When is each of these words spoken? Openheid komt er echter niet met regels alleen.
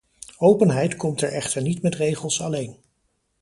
Openheid 0.37 0.95
komt 0.95 1.21
er 1.21 1.31
echter 1.31 1.61
niet 1.61 1.81
met 1.81 1.95
regels 1.95 2.41
alleen. 2.41 2.77